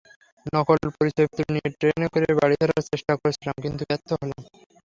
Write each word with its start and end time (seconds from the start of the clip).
নকল 0.53 0.77
পরিচয়পত্র 0.97 1.41
নিয়ে 1.53 1.69
ট্রেনে 1.79 2.07
করে 2.13 2.27
বাড়ি 2.39 2.55
ফেরার 2.59 2.87
চেষ্টা 2.89 3.13
করেছিলাম, 3.21 3.55
কিন্তু 3.63 3.81
ব্যর্থ 3.89 4.09
হলাম। 4.19 4.39